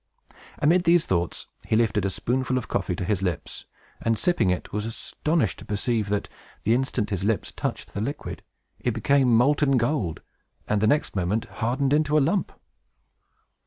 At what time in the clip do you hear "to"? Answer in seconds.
2.95-3.05, 5.59-5.65